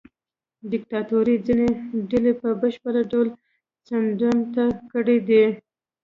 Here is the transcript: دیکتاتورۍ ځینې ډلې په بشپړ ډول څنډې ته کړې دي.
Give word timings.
دیکتاتورۍ 0.71 1.35
ځینې 1.45 1.67
ډلې 2.09 2.33
په 2.41 2.49
بشپړ 2.61 2.95
ډول 3.11 3.27
څنډې 3.85 4.31
ته 4.53 4.63
کړې 4.91 5.17
دي. 5.27 5.43